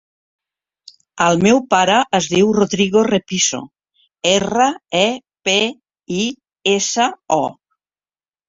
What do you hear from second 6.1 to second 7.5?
i, essa, o.